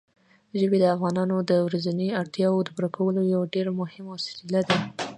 [0.59, 4.75] ژبې د افغانانو د ورځنیو اړتیاوو د پوره کولو یوه ډېره مهمه وسیله ده.